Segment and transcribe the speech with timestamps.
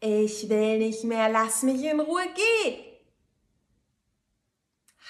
[0.00, 2.88] Ich will nicht mehr, lass mich in Ruhe, geh!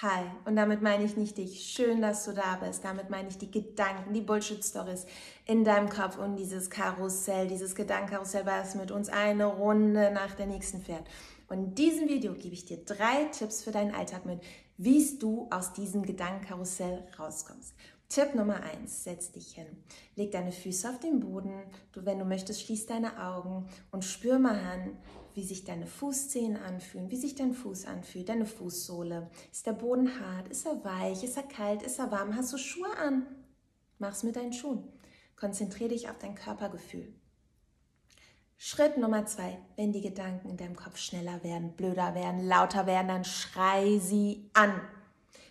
[0.01, 1.61] Hi, und damit meine ich nicht dich.
[1.61, 2.83] Schön, dass du da bist.
[2.85, 5.05] Damit meine ich die Gedanken, die Bullshit-Stories
[5.45, 10.47] in deinem Kopf und dieses Karussell, dieses Gedankenkarussell, was mit uns eine Runde nach der
[10.47, 11.05] nächsten fährt.
[11.49, 14.41] Und in diesem Video gebe ich dir drei Tipps für deinen Alltag mit,
[14.79, 17.75] wie du aus diesem Gedankenkarussell rauskommst.
[18.07, 19.67] Tipp Nummer eins: Setz dich hin.
[20.15, 21.51] Leg deine Füße auf den Boden.
[21.91, 24.97] Du, wenn du möchtest, schließ deine Augen und spür mal an,
[25.33, 29.29] wie sich deine Fußzehen anfühlen, wie sich dein Fuß anfühlt, deine Fußsohle.
[29.51, 30.47] Ist der Boden hart?
[30.47, 31.23] Ist er weich?
[31.23, 31.83] Ist er kalt?
[31.83, 32.35] Ist er warm?
[32.35, 33.27] Hast du Schuhe an?
[33.99, 34.87] Mach's mit deinen Schuhen.
[35.35, 37.13] Konzentriere dich auf dein Körpergefühl.
[38.61, 43.07] Schritt Nummer zwei, wenn die Gedanken in deinem Kopf schneller werden, blöder werden, lauter werden,
[43.07, 44.81] dann schrei sie an.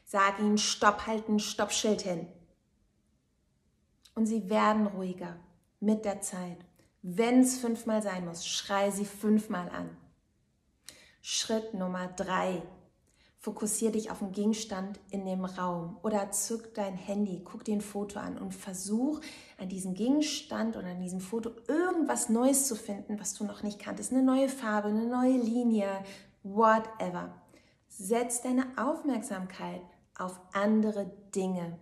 [0.04, 2.26] Sag ihnen Stopp halten, Stoppschild hin.
[4.14, 5.36] Und sie werden ruhiger
[5.80, 6.58] mit der Zeit.
[7.00, 9.96] Wenn es fünfmal sein muss, schrei sie fünfmal an.
[11.22, 12.60] Schritt Nummer drei.
[13.40, 17.80] Fokussiere dich auf einen Gegenstand in dem Raum oder zück dein Handy, guck dir ein
[17.80, 19.20] Foto an und versuch
[19.58, 23.78] an diesem Gegenstand oder an diesem Foto irgendwas Neues zu finden, was du noch nicht
[23.78, 24.12] kanntest.
[24.12, 25.88] Eine neue Farbe, eine neue Linie,
[26.42, 27.32] whatever.
[27.88, 29.82] Setz deine Aufmerksamkeit
[30.16, 31.78] auf andere Dinge.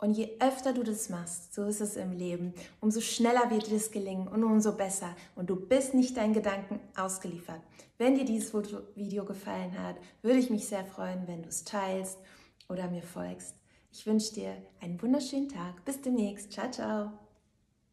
[0.00, 3.74] Und je öfter du das machst, so ist es im Leben, umso schneller wird dir
[3.74, 5.14] das gelingen und umso besser.
[5.36, 7.60] Und du bist nicht deinen Gedanken ausgeliefert.
[7.98, 8.54] Wenn dir dieses
[8.94, 12.18] Video gefallen hat, würde ich mich sehr freuen, wenn du es teilst
[12.70, 13.54] oder mir folgst.
[13.92, 15.84] Ich wünsche dir einen wunderschönen Tag.
[15.84, 16.52] Bis demnächst.
[16.52, 17.29] Ciao, ciao.